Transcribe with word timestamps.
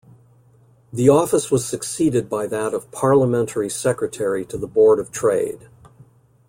The 0.91 1.09
office 1.09 1.51
was 1.51 1.63
succeeded 1.63 2.27
by 2.27 2.47
that 2.47 2.73
of 2.73 2.89
Parliamentary 2.89 3.69
Secretary 3.69 4.43
to 4.45 4.57
the 4.57 4.65
Board 4.65 4.97
of 4.97 5.11
Trade. 5.11 5.67